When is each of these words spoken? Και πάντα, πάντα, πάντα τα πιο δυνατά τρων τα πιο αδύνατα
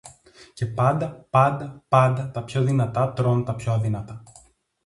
Και 0.53 0.65
πάντα, 0.65 1.25
πάντα, 1.29 1.83
πάντα 1.87 2.31
τα 2.31 2.43
πιο 2.43 2.63
δυνατά 2.63 3.13
τρων 3.13 3.45
τα 3.45 3.55
πιο 3.55 3.71
αδύνατα 3.73 4.23